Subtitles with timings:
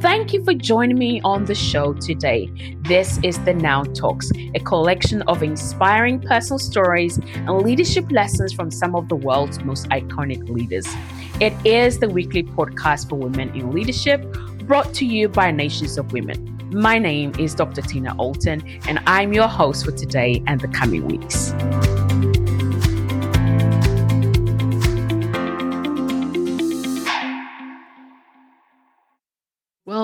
[0.00, 2.50] Thank you for joining me on the show today.
[2.88, 8.70] This is the Now Talks, a collection of inspiring personal stories and leadership lessons from
[8.70, 10.86] some of the world's most iconic leaders.
[11.38, 14.24] It is the weekly podcast for women in leadership
[14.60, 16.58] brought to you by Nations of Women.
[16.72, 17.82] My name is Dr.
[17.82, 21.52] Tina Allton, and I'm your host for today and the coming weeks.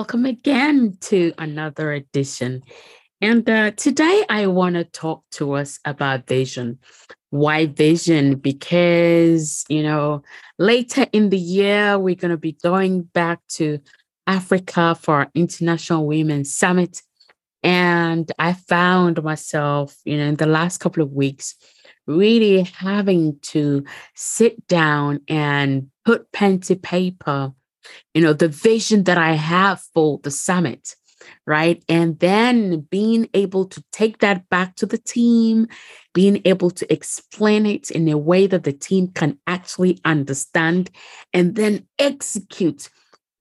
[0.07, 2.63] Welcome again to another edition.
[3.19, 6.79] And uh, today I want to talk to us about vision.
[7.29, 8.35] Why vision?
[8.35, 10.21] Because, you know,
[10.57, 13.79] later in the year, we're going to be going back to
[14.27, 17.01] Africa for our International Women's Summit.
[17.61, 21.53] And I found myself, you know, in the last couple of weeks,
[22.05, 23.83] really having to
[24.15, 27.51] sit down and put pen to paper
[28.13, 30.95] you know, the vision that I have for the summit,
[31.45, 31.83] right?
[31.87, 35.67] And then being able to take that back to the team,
[36.13, 40.89] being able to explain it in a way that the team can actually understand
[41.33, 42.89] and then execute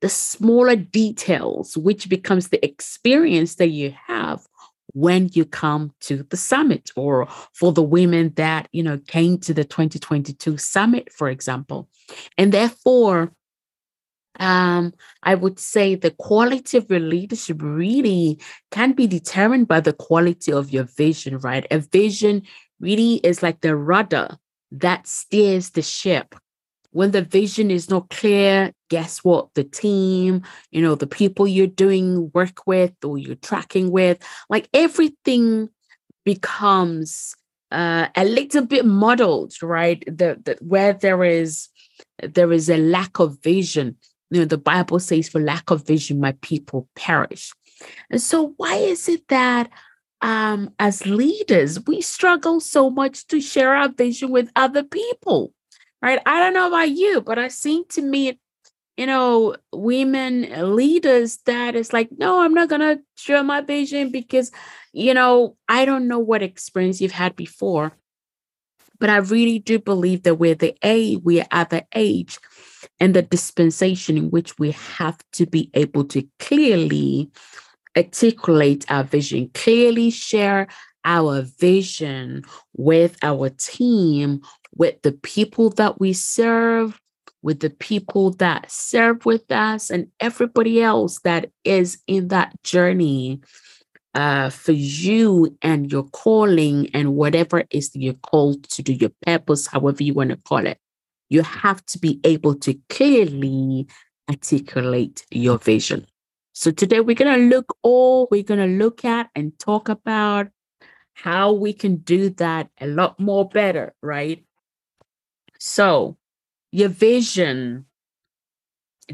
[0.00, 4.46] the smaller details, which becomes the experience that you have
[4.92, 9.52] when you come to the summit or for the women that you know came to
[9.52, 11.86] the 2022 summit for example
[12.38, 13.30] and therefore
[14.38, 14.92] um,
[15.22, 18.38] I would say the quality of your leadership really
[18.70, 21.66] can be determined by the quality of your vision, right?
[21.70, 22.42] A vision
[22.80, 24.36] really is like the rudder
[24.72, 26.34] that steers the ship.
[26.90, 29.52] When the vision is not clear, guess what?
[29.54, 34.68] The team, you know, the people you're doing work with or you're tracking with, like
[34.72, 35.68] everything
[36.24, 37.36] becomes
[37.70, 40.02] uh, a little bit muddled, right?
[40.06, 41.68] The where there is
[42.22, 43.96] there is a lack of vision
[44.30, 47.52] you know, the Bible says, for lack of vision, my people perish.
[48.10, 49.70] And so, why is it that
[50.20, 55.52] um, as leaders, we struggle so much to share our vision with other people?
[56.02, 56.20] Right.
[56.26, 58.38] I don't know about you, but I seem to meet,
[58.96, 64.10] you know, women leaders that is like, no, I'm not going to share my vision
[64.10, 64.50] because,
[64.92, 67.96] you know, I don't know what experience you've had before.
[68.98, 72.38] But I really do believe that we're the A, we are at the age
[72.98, 77.30] and the dispensation in which we have to be able to clearly
[77.96, 80.66] articulate our vision, clearly share
[81.04, 82.42] our vision
[82.76, 84.40] with our team,
[84.74, 87.00] with the people that we serve,
[87.42, 93.40] with the people that serve with us, and everybody else that is in that journey
[94.16, 99.68] uh, for you and your calling and whatever is you're called to do, your purpose,
[99.68, 100.80] however you want to call it
[101.28, 103.86] you have to be able to clearly
[104.28, 106.06] articulate your vision.
[106.52, 110.48] So today we're going to look all we're going to look at and talk about
[111.14, 114.44] how we can do that a lot more better, right?
[115.58, 116.18] So,
[116.72, 117.86] your vision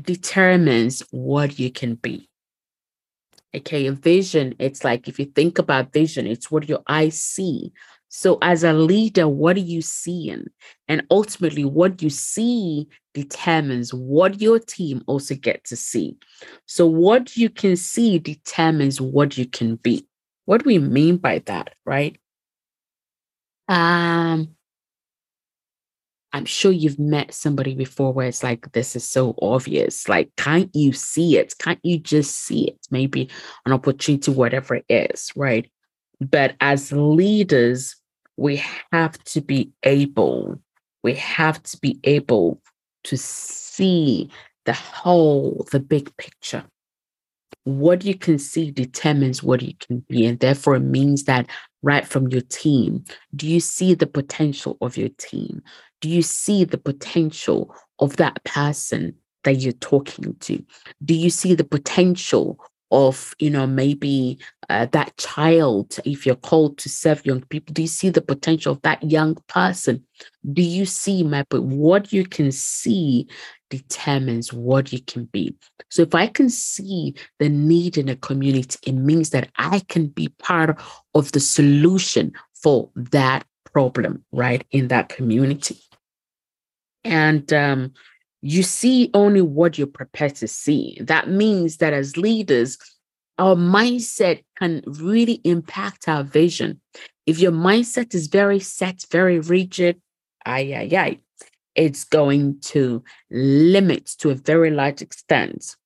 [0.01, 2.29] determines what you can be.
[3.55, 7.73] Okay, a vision, it's like if you think about vision, it's what your eyes see.
[8.09, 10.47] So, as a leader, what are you seeing?
[10.89, 16.17] And ultimately, what you see determines what your team also get to see.
[16.67, 20.07] So, what you can see determines what you can be.
[20.47, 22.19] What do we mean by that, right?
[23.69, 24.57] Um,
[26.32, 30.09] I'm sure you've met somebody before where it's like, this is so obvious.
[30.09, 31.54] Like, can't you see it?
[31.59, 32.78] Can't you just see it?
[32.91, 33.28] Maybe
[33.66, 35.70] an opportunity, whatever it is, right?
[36.20, 37.97] But as leaders,
[38.37, 38.62] we
[38.93, 40.59] have to be able,
[41.03, 42.60] we have to be able
[43.04, 44.31] to see
[44.64, 46.64] the whole, the big picture.
[47.65, 50.27] What you can see determines what you can be.
[50.27, 51.49] And therefore, it means that
[51.83, 55.62] right from your team, do you see the potential of your team?
[56.00, 59.14] Do you see the potential of that person
[59.44, 60.64] that you're talking to?
[61.05, 62.59] Do you see the potential
[62.93, 64.38] of you know maybe
[64.69, 68.73] uh, that child if you're called to serve young people do you see the potential
[68.73, 70.05] of that young person
[70.53, 73.26] do you see my what you can see
[73.73, 75.55] determines what you can be
[75.91, 80.07] so if i can see the need in a community it means that i can
[80.07, 80.79] be part
[81.15, 85.79] of the solution for that problem right in that community
[87.05, 87.93] and um
[88.43, 90.99] you see only what you're prepared to see.
[91.01, 92.77] That means that as leaders,
[93.39, 96.81] our mindset can really impact our vision.
[97.25, 100.03] If your mindset is very set, very rigid,
[100.45, 101.19] ay, ay, ay,
[101.75, 105.77] it's going to limit to a very large extent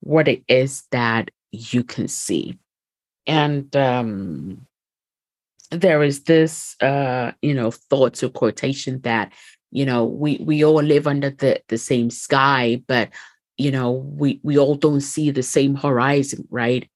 [0.00, 2.58] what it is that you can see.
[3.26, 4.66] And um,
[5.70, 9.32] there is this, uh, you know, thought or quotation that,
[9.72, 13.10] you know, we we all live under the the same sky, but
[13.58, 16.88] you know, we we all don't see the same horizon, right?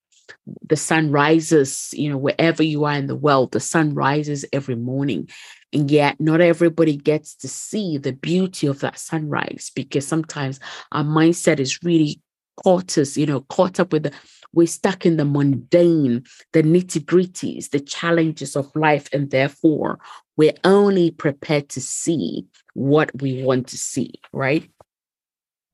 [0.69, 4.77] The sun rises, you know, wherever you are in the world, the sun rises every
[4.77, 5.29] morning.
[5.73, 10.59] And yet, not everybody gets to see the beauty of that sunrise because sometimes
[10.93, 12.21] our mindset is really
[12.65, 14.13] caught us, you know, caught up with the,
[14.53, 19.09] we're stuck in the mundane, the nitty gritties, the challenges of life.
[19.13, 19.99] And therefore,
[20.37, 24.69] we're only prepared to see what we want to see, right?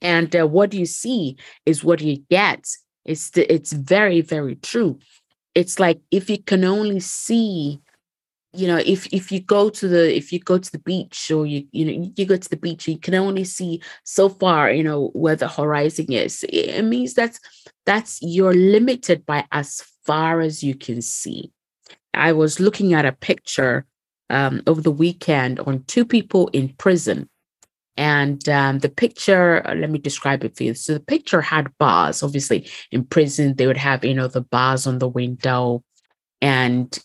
[0.02, 2.68] And uh, what you see is what you get.
[3.04, 4.98] It's, the, it's very, very true.
[5.54, 7.80] It's like if you can only see
[8.56, 11.46] you know if if you go to the if you go to the beach or
[11.46, 14.82] you you know you go to the beach you can only see so far you
[14.82, 16.44] know where the horizon is.
[16.48, 17.40] It means that's
[17.84, 21.52] that's you're limited by as far as you can see.
[22.14, 23.86] I was looking at a picture
[24.30, 27.28] um, over the weekend on two people in prison.
[27.98, 30.74] And um, the picture uh, let me describe it for you.
[30.74, 32.22] So the picture had bars.
[32.22, 35.82] Obviously in prison they would have you know the bars on the window.
[36.42, 36.98] And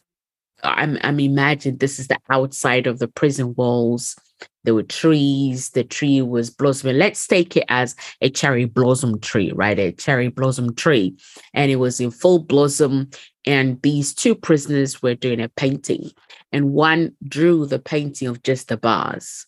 [0.64, 4.16] I'm, I'm imagining this is the outside of the prison walls.
[4.64, 5.70] There were trees.
[5.70, 6.98] The tree was blossoming.
[6.98, 9.78] Let's take it as a cherry blossom tree, right?
[9.78, 11.16] A cherry blossom tree.
[11.54, 13.10] And it was in full blossom.
[13.46, 16.12] And these two prisoners were doing a painting.
[16.52, 19.48] And one drew the painting of just the bars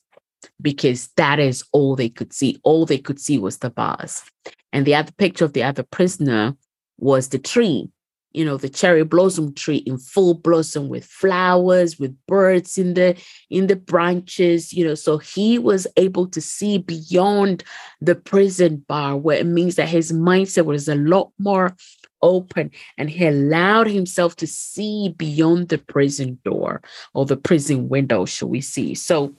[0.62, 2.60] because that is all they could see.
[2.63, 4.24] All they could see was the bars.
[4.71, 6.56] And the other picture of the other prisoner
[6.98, 7.89] was the tree
[8.33, 13.15] you know the cherry blossom tree in full blossom with flowers with birds in the
[13.50, 14.95] in the branches you know.
[14.95, 17.63] So he was able to see beyond
[18.01, 21.75] the prison bar where it means that his mindset was a lot more
[22.21, 26.81] open and he allowed himself to see beyond the prison door
[27.13, 29.36] or the prison window shall we see so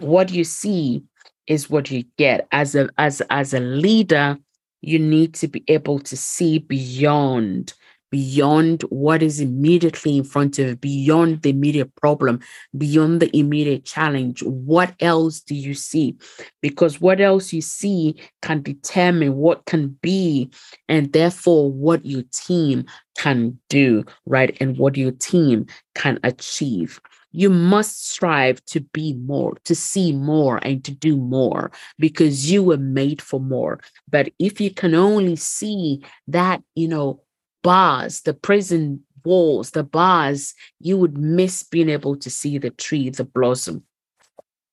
[0.00, 1.04] what you see
[1.46, 2.46] is what you get.
[2.52, 4.38] As a as as a leader
[4.82, 7.74] you need to be able to see beyond
[8.10, 12.40] beyond what is immediately in front of beyond the immediate problem,
[12.76, 14.42] beyond the immediate challenge.
[14.42, 16.16] What else do you see?
[16.60, 20.50] Because what else you see can determine what can be,
[20.88, 22.84] and therefore what your team
[23.16, 24.56] can do, right?
[24.60, 27.00] And what your team can achieve.
[27.32, 32.64] You must strive to be more, to see more, and to do more because you
[32.64, 33.78] were made for more.
[34.10, 37.20] But if you can only see that, you know,
[37.62, 43.10] bars, the prison walls, the bars, you would miss being able to see the tree,
[43.10, 43.84] the blossom.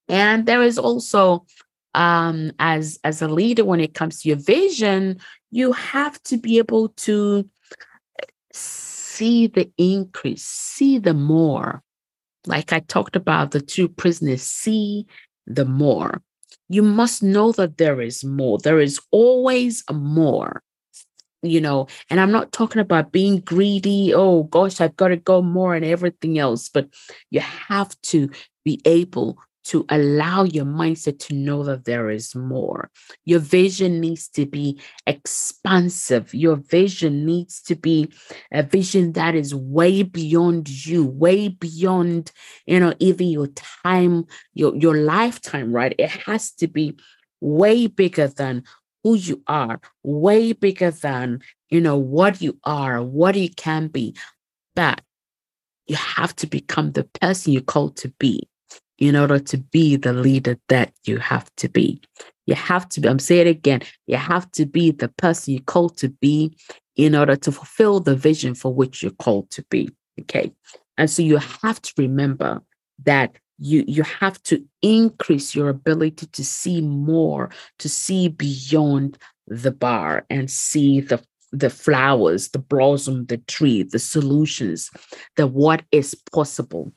[0.08, 1.46] And there is also,
[1.94, 5.20] um, as as a leader, when it comes to your vision,
[5.52, 7.50] you have to be able to
[8.54, 11.84] see the increase, see the more.
[12.46, 15.08] Like I talked about the two prisoners, see
[15.46, 16.22] the more.
[16.70, 18.58] You must know that there is more.
[18.60, 20.64] There is always more
[21.50, 24.14] you know, and I'm not talking about being greedy.
[24.14, 26.88] Oh gosh, I've got to go more and everything else, but
[27.30, 28.30] you have to
[28.64, 32.90] be able to allow your mindset to know that there is more.
[33.26, 36.34] Your vision needs to be expansive.
[36.34, 38.10] Your vision needs to be
[38.54, 42.32] a vision that is way beyond you, way beyond,
[42.66, 43.48] you know, even your
[43.84, 45.94] time, your, your lifetime, right?
[46.00, 46.96] It has to be
[47.42, 48.64] way bigger than
[49.04, 54.16] who you are, way bigger than, you know, what you are, what you can be.
[54.76, 55.02] But
[55.88, 58.48] you have to become the person you're called to be
[58.98, 62.02] in order to be the leader that you have to be.
[62.46, 65.64] You have to be, I'm saying it again, you have to be the person you're
[65.64, 66.58] called to be
[66.96, 69.90] in order to fulfill the vision for which you're called to be.
[70.22, 70.52] Okay.
[70.98, 72.62] And so you have to remember
[73.06, 77.50] that you you have to increase your ability to see more
[77.80, 84.00] to see beyond the bar and see the the flowers the blossom the tree the
[84.00, 84.92] solutions
[85.36, 86.92] the what is possible.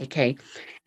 [0.00, 0.36] Okay?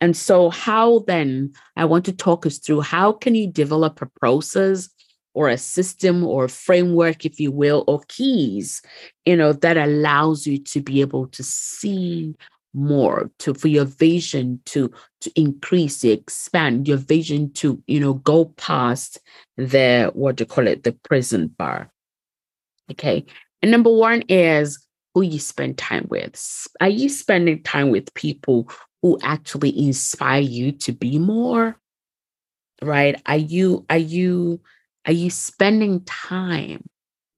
[0.00, 4.06] And so how then i want to talk us through how can you develop a
[4.20, 4.88] process
[5.34, 8.82] or a system or a framework if you will or keys
[9.24, 12.34] you know that allows you to be able to see
[12.76, 14.90] more to for your vision to
[15.22, 19.18] to increase expand your vision to you know go past
[19.56, 21.90] the what do you call it the prison bar.
[22.90, 23.24] Okay?
[23.62, 26.68] And number one is who you spend time with.
[26.80, 28.70] Are you spending time with people
[29.02, 31.80] who actually inspire you to be more?
[32.82, 33.20] Right?
[33.24, 34.60] Are you are you
[35.06, 36.84] are you spending time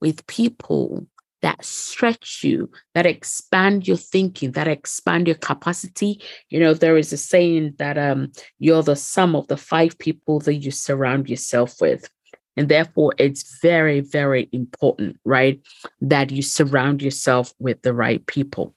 [0.00, 1.06] with people
[1.42, 6.20] that stretch you, that expand your thinking, that expand your capacity.
[6.50, 10.40] You know, there is a saying that um, you're the sum of the five people
[10.40, 12.08] that you surround yourself with.
[12.56, 15.60] And therefore, it's very, very important, right?
[16.00, 18.74] That you surround yourself with the right people.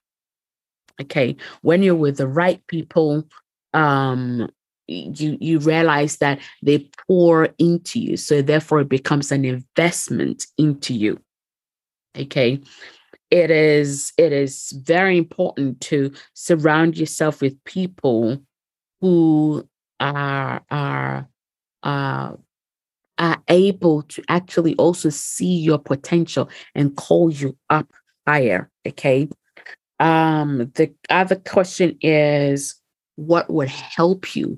[1.01, 1.35] Okay.
[1.61, 3.27] When you're with the right people,
[3.73, 4.49] um,
[4.87, 10.93] you you realize that they pour into you so therefore it becomes an investment into
[10.93, 11.17] you
[12.17, 12.61] okay.
[13.29, 18.41] It is it is very important to surround yourself with people
[18.99, 19.67] who
[19.99, 21.29] are are
[21.83, 22.33] uh,
[23.17, 27.87] are able to actually also see your potential and call you up
[28.27, 29.29] higher okay?
[29.99, 32.75] Um the other question is
[33.15, 34.57] what would help you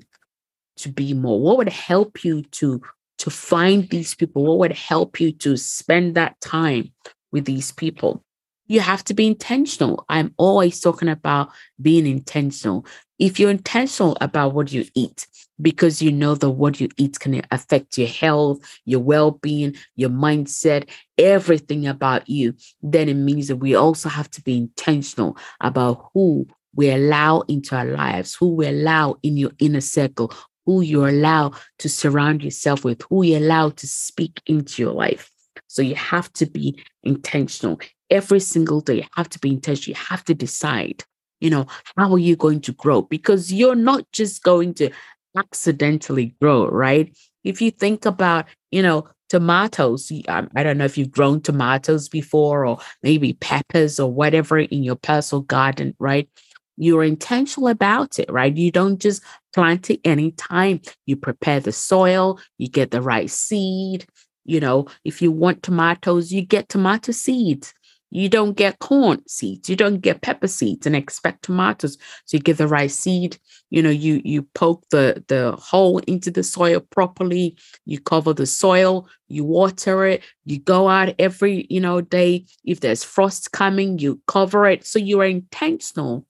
[0.78, 1.40] to be more?
[1.40, 2.80] What would help you to
[3.18, 4.44] to find these people?
[4.44, 6.92] What would help you to spend that time
[7.34, 8.24] with these people.
[8.66, 10.06] You have to be intentional.
[10.08, 11.50] I'm always talking about
[11.82, 12.86] being intentional.
[13.18, 15.26] If you're intentional about what you eat,
[15.60, 20.10] because you know that what you eat can affect your health, your well being, your
[20.10, 20.88] mindset,
[21.18, 26.46] everything about you, then it means that we also have to be intentional about who
[26.74, 30.32] we allow into our lives, who we allow in your inner circle,
[30.66, 35.33] who you allow to surround yourself with, who you allow to speak into your life.
[35.74, 37.80] So you have to be intentional.
[38.08, 39.98] Every single day, you have to be intentional.
[39.98, 41.02] You have to decide,
[41.40, 41.66] you know,
[41.96, 43.02] how are you going to grow?
[43.02, 44.90] Because you're not just going to
[45.36, 47.12] accidentally grow, right?
[47.42, 52.08] If you think about, you know, tomatoes, um, I don't know if you've grown tomatoes
[52.08, 56.28] before or maybe peppers or whatever in your personal garden, right?
[56.76, 58.56] You're intentional about it, right?
[58.56, 60.82] You don't just plant it anytime.
[61.06, 64.06] You prepare the soil, you get the right seed,
[64.44, 67.74] you know, if you want tomatoes, you get tomato seeds.
[68.10, 69.68] You don't get corn seeds.
[69.68, 71.98] You don't get pepper seeds and expect tomatoes.
[72.26, 73.38] So you get the right seed.
[73.70, 77.56] You know, you you poke the the hole into the soil properly.
[77.86, 79.08] You cover the soil.
[79.26, 80.22] You water it.
[80.44, 82.46] You go out every you know day.
[82.64, 84.86] If there's frost coming, you cover it.
[84.86, 86.24] So you are intentional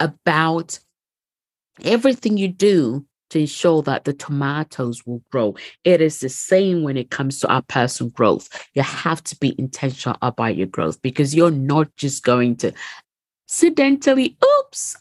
[0.00, 0.78] about
[1.84, 5.54] everything you do to ensure that the tomatoes will grow.
[5.84, 8.48] It is the same when it comes to our personal growth.
[8.74, 12.72] You have to be intentional about your growth because you're not just going to
[13.48, 14.96] accidentally, oops,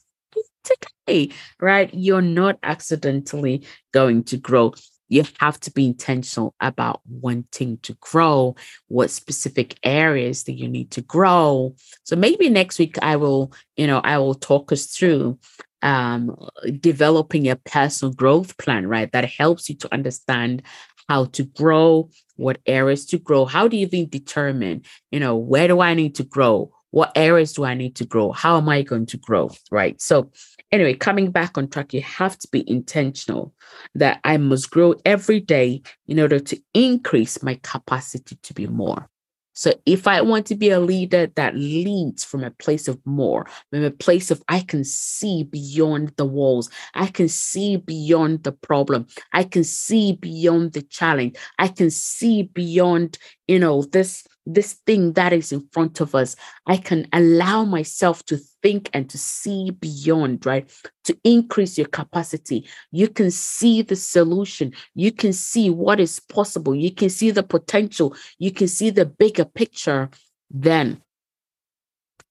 [1.60, 1.90] right?
[1.94, 3.64] You're not accidentally
[3.94, 4.74] going to grow.
[5.08, 8.56] You have to be intentional about wanting to grow,
[8.88, 11.76] what specific areas that you need to grow.
[12.04, 15.38] So maybe next week I will, you know, I will talk us through
[15.82, 16.36] um,
[16.80, 19.12] developing a personal growth plan, right?
[19.12, 20.64] That helps you to understand
[21.08, 23.46] how to grow, what areas to grow.
[23.46, 26.72] How do you even determine, you know, where do I need to grow?
[26.92, 28.32] What areas do I need to grow?
[28.32, 29.52] How am I going to grow?
[29.70, 30.02] Right.
[30.02, 30.32] So,
[30.72, 33.54] anyway, coming back on track, you have to be intentional
[33.96, 39.10] that I must grow every day in order to increase my capacity to be more.
[39.56, 43.48] So if I want to be a leader that leads from a place of more,
[43.72, 48.52] from a place of I can see beyond the walls, I can see beyond the
[48.52, 54.74] problem, I can see beyond the challenge, I can see beyond, you know, this this
[54.86, 56.36] thing that is in front of us.
[56.68, 60.70] I can allow myself to think and to see beyond, right?
[61.06, 62.68] To increase your capacity.
[62.92, 64.74] You can see the solution.
[64.94, 66.76] You can see what is possible.
[66.76, 68.16] You can see the potential.
[68.38, 70.10] You can see the bigger picture.
[70.52, 71.02] Then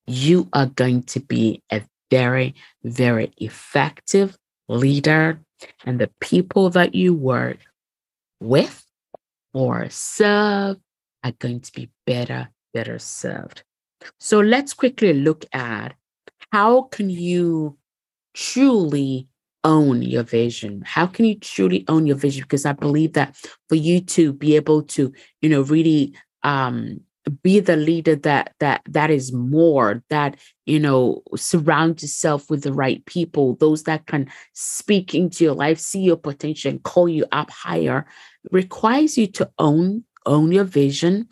[0.06, 2.54] you are going to be a very,
[2.84, 4.36] very effective
[4.68, 5.40] leader.
[5.84, 7.58] And the people that you work
[8.40, 8.84] with
[9.52, 10.76] or serve
[11.24, 13.64] are going to be better, better served.
[14.20, 15.94] So let's quickly look at
[16.52, 17.78] how can you
[18.34, 19.28] truly
[19.64, 20.82] own your vision?
[20.84, 22.42] How can you truly own your vision?
[22.42, 23.34] Because I believe that
[23.68, 27.00] for you to be able to, you know, really um
[27.42, 32.72] be the leader that that that is more that you know surround yourself with the
[32.72, 37.50] right people those that can speak into your life see your potential call you up
[37.50, 38.04] higher
[38.50, 41.28] requires you to own own your vision.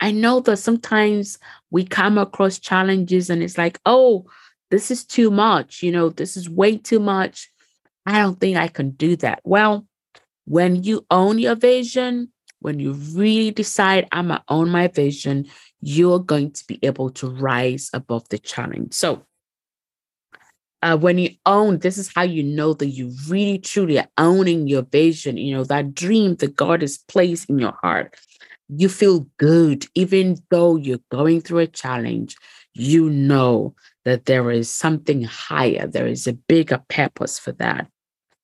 [0.00, 1.38] I know that sometimes
[1.70, 4.26] we come across challenges and it's like, oh,
[4.70, 5.82] this is too much.
[5.82, 7.50] You know, this is way too much.
[8.04, 9.40] I don't think I can do that.
[9.44, 9.86] Well,
[10.44, 15.46] when you own your vision, when you really decide, I'm going to own my vision,
[15.80, 18.94] you're going to be able to rise above the challenge.
[18.94, 19.24] So,
[20.82, 24.66] uh, when you own, this is how you know that you really truly are owning
[24.66, 28.16] your vision, you know, that dream that God has placed in your heart.
[28.68, 32.36] you feel good, even though you're going through a challenge,
[32.74, 33.74] you know
[34.04, 37.86] that there is something higher, there is a bigger purpose for that.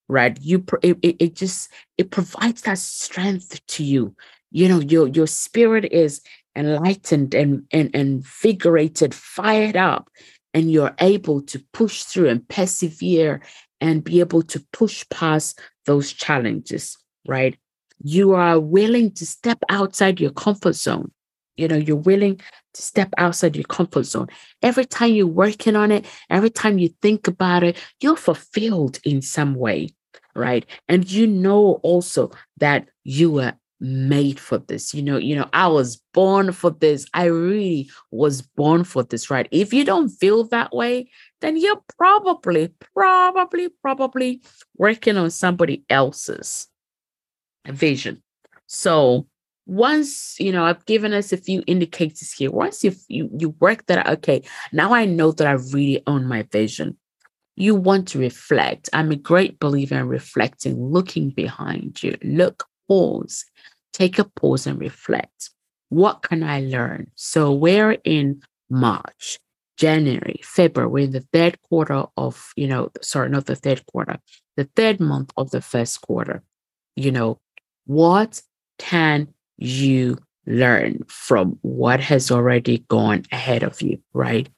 [0.09, 0.39] Right.
[0.41, 4.15] You it, it just it provides that strength to you.
[4.51, 6.23] You know, your your spirit is
[6.57, 10.09] enlightened and, and invigorated, fired up,
[10.55, 13.41] and you're able to push through and persevere
[13.81, 17.57] and be able to push past those challenges, right?
[18.03, 21.11] You are willing to step outside your comfort zone.
[21.57, 22.41] You know, you're willing
[22.75, 24.29] to step outside your comfort zone.
[24.63, 29.23] Every time you're working on it, every time you think about it, you're fulfilled in
[29.23, 29.89] some way,
[30.35, 30.65] right?
[30.89, 35.67] And you know also that you are made for this you know you know i
[35.67, 39.49] was born for this i really was born for this right?
[39.53, 44.43] If you don't feel that way then you're probably probably probably
[44.77, 46.67] working on somebody else's
[47.67, 48.23] vision.
[48.67, 49.27] So
[49.67, 52.51] once you know i've given us a few indicators here.
[52.51, 54.43] Once you you, you work that okay
[54.73, 56.97] now i know that i really own my vision.
[57.55, 58.89] You want to reflect.
[58.93, 62.17] I'm a great believer in reflecting looking behind you.
[62.23, 63.45] Look pause
[63.99, 65.51] take a pause and reflect.
[65.89, 67.11] What can I learn?
[67.17, 69.39] So we're in March,
[69.77, 74.19] January, February, we're in the third quarter of, you know, sorry, not the third quarter,
[74.57, 76.43] the third month of the first quarter.
[76.97, 77.41] You know,
[77.87, 78.43] what
[78.79, 84.49] can you learn from what has already gone ahead of you, right?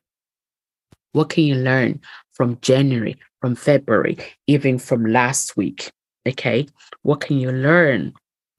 [1.13, 2.01] What can you learn
[2.33, 5.91] from January, from February, even from last week?
[6.27, 6.67] Okay.
[7.03, 8.13] What can you learn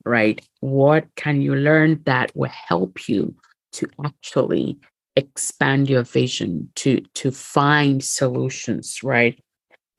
[0.06, 0.46] right?
[0.60, 3.36] What can you learn that will help you
[3.74, 4.78] to actually
[5.16, 9.42] expand your vision, to, to find solutions, right?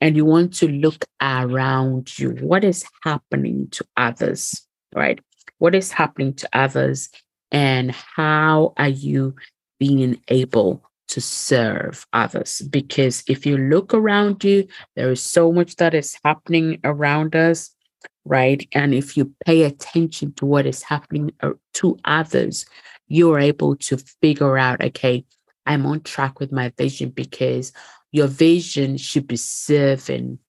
[0.01, 2.31] And you want to look around you.
[2.41, 5.19] What is happening to others, right?
[5.59, 7.09] What is happening to others?
[7.51, 9.35] And how are you
[9.79, 12.61] being able to serve others?
[12.69, 17.69] Because if you look around you, there is so much that is happening around us
[18.25, 18.67] right?
[18.73, 22.65] And if you pay attention to what is happening uh, to others,
[23.07, 25.25] you're able to figure out, okay,
[25.65, 27.73] I'm on track with my vision because
[28.11, 30.39] your vision should be serving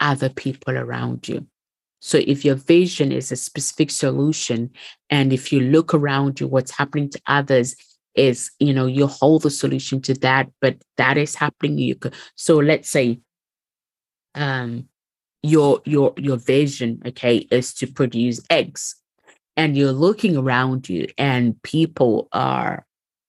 [0.00, 1.46] other people around you.
[2.00, 4.70] So if your vision is a specific solution,
[5.08, 7.76] and if you look around you, what's happening to others
[8.14, 11.78] is, you know, you hold the solution to that, but that is happening.
[11.78, 13.20] You could, so let's say,
[14.34, 14.88] um,
[15.44, 18.96] your your your vision okay is to produce eggs.
[19.56, 22.86] And you're looking around you and people are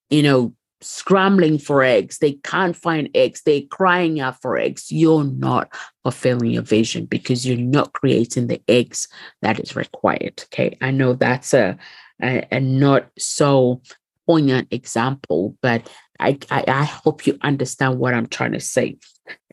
[0.09, 2.19] you know scrambling for eggs.
[2.19, 3.41] They can't find eggs.
[3.41, 4.91] They're crying out for eggs.
[4.91, 5.73] You're not
[6.03, 9.07] fulfilling your vision because you're not creating the eggs
[9.41, 10.77] that is required okay?
[10.81, 11.77] I know that's a
[12.23, 13.81] a, a not so
[14.25, 15.87] poignant example but
[16.19, 18.97] I, I i hope you understand what i'm trying to say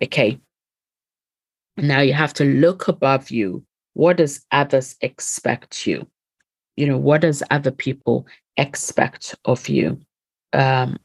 [0.03, 0.41] okay
[1.77, 3.65] now you have to look above you.
[3.95, 6.07] What does others expect you?
[6.77, 10.01] You know, what does other people expect of you?
[10.53, 10.99] Um,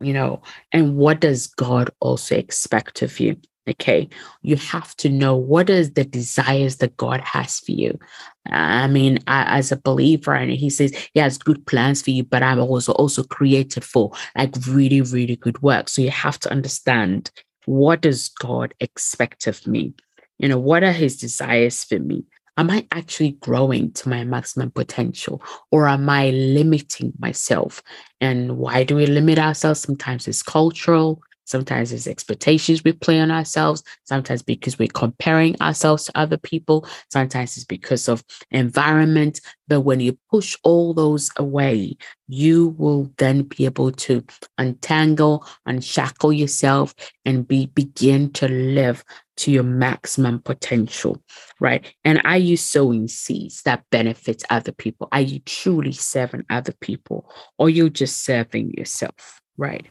[0.00, 0.42] you know,
[0.72, 3.36] and what does God also expect of you?
[3.68, 4.08] Okay,
[4.40, 7.98] you have to know what is the desires that God has for you.
[8.46, 12.24] I mean, I, as a believer, and He says He has good plans for you,
[12.24, 15.90] but I'm also also created for like really, really good work.
[15.90, 17.30] So you have to understand
[17.68, 19.92] what does God expect of me?
[20.38, 22.24] You know, what are his desires for me?
[22.56, 27.82] Am I actually growing to my maximum potential or am I limiting myself?
[28.22, 29.80] And why do we limit ourselves?
[29.80, 33.82] Sometimes it's cultural, Sometimes it's expectations we play on ourselves.
[34.04, 36.86] Sometimes because we're comparing ourselves to other people.
[37.10, 39.40] Sometimes it's because of environment.
[39.66, 41.96] But when you push all those away,
[42.28, 44.22] you will then be able to
[44.58, 49.02] untangle, unshackle yourself, and be begin to live
[49.38, 51.22] to your maximum potential,
[51.60, 51.94] right?
[52.04, 55.08] And are you sowing seeds that benefit other people?
[55.12, 59.86] Are you truly serving other people, or you're just serving yourself, right?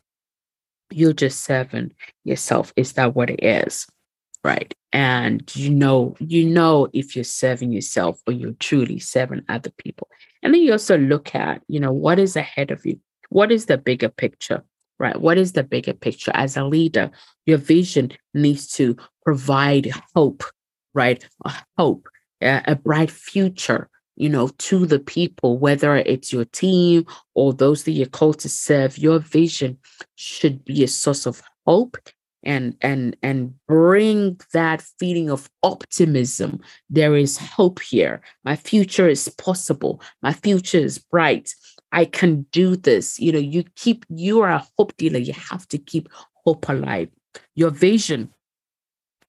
[0.91, 2.73] You're just serving yourself.
[2.75, 3.87] Is that what it is?
[4.43, 4.73] Right.
[4.93, 10.07] And you know, you know if you're serving yourself or you're truly serving other people.
[10.41, 12.99] And then you also look at, you know, what is ahead of you?
[13.29, 14.63] What is the bigger picture?
[14.99, 15.19] Right.
[15.19, 16.31] What is the bigger picture?
[16.33, 17.11] As a leader,
[17.45, 20.43] your vision needs to provide hope,
[20.93, 21.27] right?
[21.45, 22.07] A hope,
[22.41, 27.83] a, a bright future you know, to the people, whether it's your team or those
[27.83, 29.77] that you're called to serve, your vision
[30.15, 31.97] should be a source of hope
[32.43, 39.27] and and and bring that feeling of optimism there is hope here my future is
[39.27, 41.51] possible my future is bright
[41.91, 43.19] I can do this.
[43.19, 45.19] You know, you keep, you are a hope dealer.
[45.19, 46.09] You have to keep
[46.45, 47.09] hope alive.
[47.55, 48.33] Your vision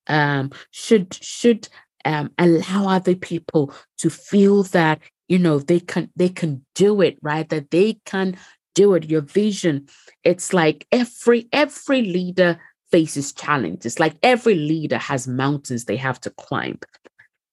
[0.07, 1.69] um, should, should
[2.09, 7.17] um, allow other people to feel that, you know, they can, they can do it,
[7.21, 7.47] right?
[7.49, 8.35] That they can
[8.73, 9.09] do it.
[9.09, 9.87] Your vision,
[10.23, 12.59] it's like every, every leader
[12.91, 13.99] faces challenges.
[13.99, 16.79] Like every leader has mountains they have to climb.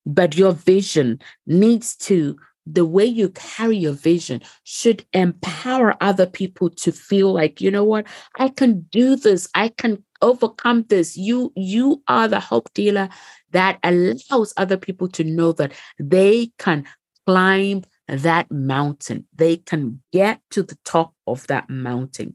[0.07, 6.69] But your vision needs to, the way you carry your vision should empower other people
[6.71, 8.07] to feel like, you know what,
[8.39, 9.49] I can do this.
[9.55, 11.17] I can overcome this.
[11.17, 13.09] You, you are the hope dealer
[13.53, 16.85] that allows other people to know that they can
[17.27, 19.27] climb that mountain.
[19.35, 22.35] They can get to the top of that mountain.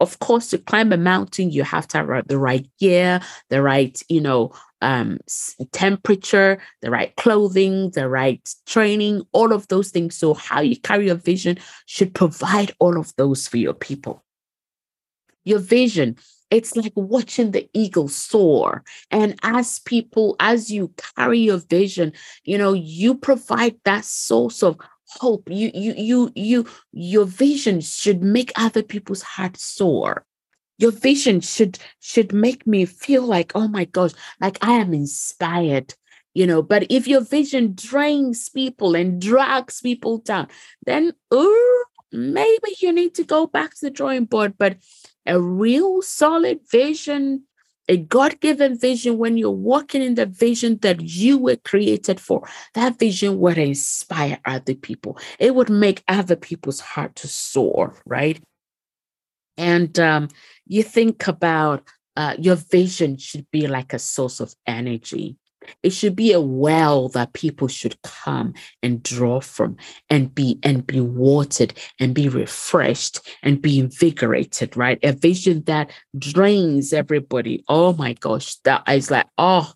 [0.00, 4.00] Of course, to climb a mountain, you have to have the right gear, the right,
[4.08, 5.18] you know, um,
[5.70, 10.16] temperature, the right clothing, the right training, all of those things.
[10.16, 14.22] So, how you carry your vision should provide all of those for your people.
[15.44, 16.16] Your vision,
[16.50, 18.84] it's like watching the eagle soar.
[19.10, 22.12] And as people, as you carry your vision,
[22.44, 24.76] you know, you provide that source of
[25.20, 30.24] hope you you you you your vision should make other people's hearts soar
[30.78, 35.94] your vision should should make me feel like oh my gosh like i am inspired
[36.34, 40.48] you know but if your vision drains people and drags people down
[40.86, 41.46] then uh,
[42.12, 44.76] maybe you need to go back to the drawing board but
[45.26, 47.44] a real solid vision
[47.88, 52.48] a God given vision, when you're walking in the vision that you were created for,
[52.74, 55.18] that vision would inspire other people.
[55.38, 58.40] It would make other people's heart to soar, right?
[59.56, 60.28] And um,
[60.66, 61.86] you think about
[62.16, 65.36] uh, your vision should be like a source of energy.
[65.82, 69.76] It should be a well that people should come and draw from
[70.10, 74.98] and be and be watered and be refreshed and be invigorated, right?
[75.04, 77.64] A vision that drains everybody.
[77.68, 79.72] Oh my gosh, that is like, oh,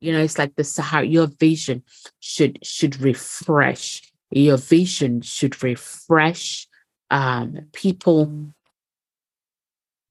[0.00, 1.06] you know, it's like the Sahara.
[1.06, 1.82] Your vision
[2.20, 4.02] should should refresh.
[4.30, 6.68] Your vision should refresh
[7.10, 8.52] um, people,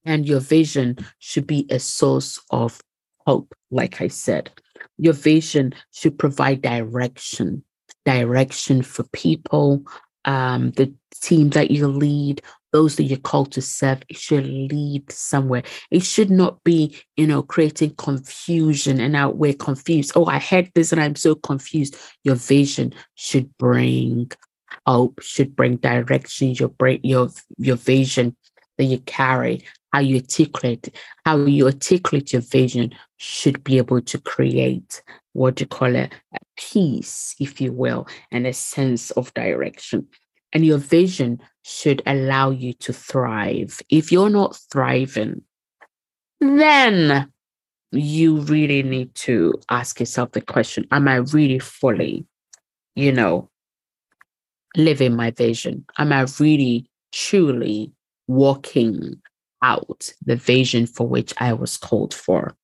[0.09, 2.81] and your vision should be a source of
[3.27, 4.49] hope, like I said.
[4.97, 7.63] Your vision should provide direction,
[8.05, 9.83] direction for people,
[10.25, 10.91] um, the
[11.21, 12.41] team that you lead,
[12.71, 15.61] those that you're called to serve, it should lead somewhere.
[15.91, 20.13] It should not be, you know, creating confusion and now we're confused.
[20.15, 21.95] Oh, I heard this and I'm so confused.
[22.23, 24.31] Your vision should bring
[24.85, 26.71] hope, should bring direction, your
[27.03, 28.35] your your vision
[28.79, 29.61] that you carry,
[29.91, 35.67] how you articulate, how you articulate your vision should be able to create what you
[35.67, 40.07] call it, a peace, if you will, and a sense of direction.
[40.53, 43.81] And your vision should allow you to thrive.
[43.89, 45.41] If you're not thriving,
[46.39, 47.29] then
[47.91, 52.25] you really need to ask yourself the question Am I really fully,
[52.95, 53.49] you know,
[54.77, 55.85] living my vision?
[55.97, 57.91] Am I really, truly
[58.29, 59.19] walking
[59.61, 62.55] out the vision for which I was called for?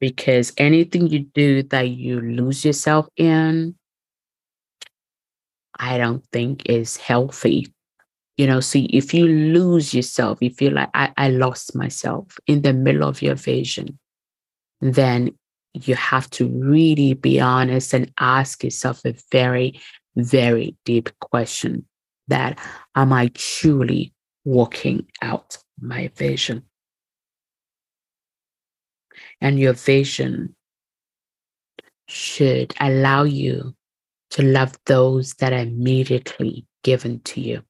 [0.00, 3.76] Because anything you do that you lose yourself in,
[5.78, 7.72] I don't think is healthy.
[8.36, 12.36] You know, see, if you lose yourself, if you feel like I, I lost myself
[12.48, 13.98] in the middle of your vision,
[14.80, 15.30] then
[15.74, 19.80] you have to really be honest and ask yourself a very,
[20.16, 21.86] very deep question
[22.28, 22.58] that
[22.96, 24.13] am I truly
[24.44, 26.64] walking out my vision?
[29.40, 30.54] And your vision
[32.08, 33.74] should allow you
[34.30, 37.62] to love those that are immediately given to you.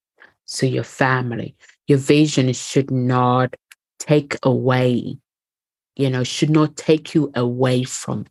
[0.47, 1.57] So, your family,
[1.87, 3.55] your vision should not
[3.99, 5.19] take away,
[5.97, 8.27] you know, should not take you away from,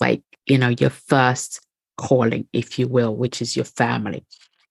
[0.00, 1.60] like, you know, your first
[1.96, 4.24] calling, if you will, which is your family.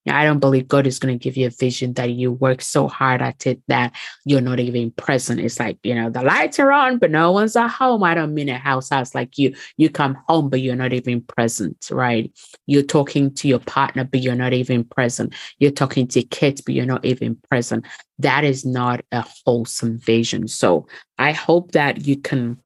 [0.09, 2.87] I don't believe God is going to give you a vision that you work so
[2.87, 3.93] hard at it that
[4.25, 5.39] you're not even present.
[5.39, 8.03] It's like, you know, the lights are on, but no one's at home.
[8.03, 9.55] I don't mean a house house like you.
[9.77, 12.31] You come home, but you're not even present, right?
[12.65, 15.33] You're talking to your partner, but you're not even present.
[15.59, 17.85] You're talking to kids, but you're not even present.
[18.19, 20.47] That is not a wholesome vision.
[20.47, 20.87] So
[21.17, 22.59] I hope that you can,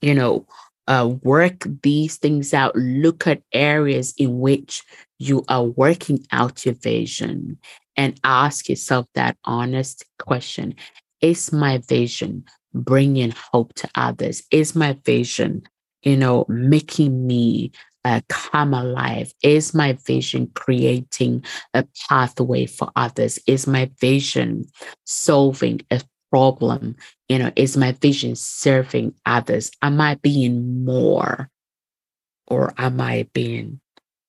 [0.00, 0.46] you know,
[0.86, 4.82] uh, work these things out, look at areas in which
[5.18, 7.58] you are working out your vision
[7.96, 10.74] and ask yourself that honest question
[11.20, 14.42] Is my vision bringing hope to others?
[14.50, 15.62] Is my vision,
[16.02, 17.72] you know, making me
[18.04, 19.32] uh, come alive?
[19.42, 23.38] Is my vision creating a pathway for others?
[23.46, 24.64] Is my vision
[25.04, 26.96] solving a problem?
[27.28, 29.70] You know, is my vision serving others?
[29.82, 31.50] Am I being more
[32.46, 33.80] or am I being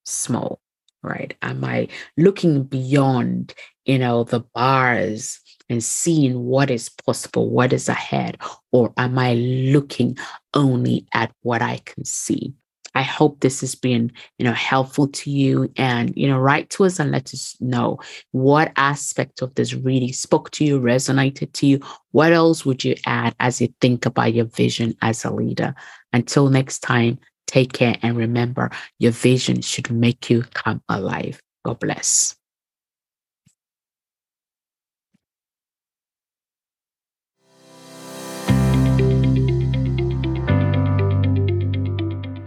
[0.05, 0.59] small?
[1.03, 1.35] Right?
[1.41, 1.87] Am I
[2.17, 8.37] looking beyond, you know, the bars and seeing what is possible, what is ahead?
[8.71, 10.17] Or am I looking
[10.53, 12.53] only at what I can see?
[12.93, 15.71] I hope this has been, you know, helpful to you.
[15.77, 17.99] And, you know, write to us and let us know
[18.31, 21.79] what aspect of this really spoke to you, resonated to you.
[22.11, 25.73] What else would you add as you think about your vision as a leader?
[26.13, 31.41] Until next time, take care and remember your vision should make you come alive.
[31.63, 32.40] God bless.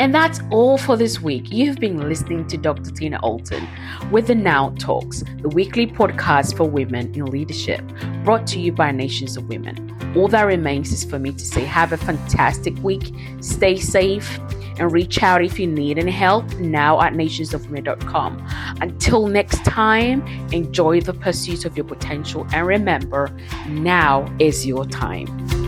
[0.04, 1.50] And that's all for this week.
[1.50, 2.90] You've been listening to Dr.
[2.90, 3.66] Tina Allton
[4.10, 7.80] with the Now Talks, the weekly podcast for women in leadership,
[8.22, 9.96] brought to you by Nations of Women.
[10.14, 14.38] All that remains is for me to say, have a fantastic week, stay safe,
[14.78, 18.46] and reach out if you need any help now at nationsofwomen.com.
[18.82, 20.20] Until next time,
[20.52, 23.34] enjoy the pursuit of your potential and remember,
[23.68, 25.63] now is your time.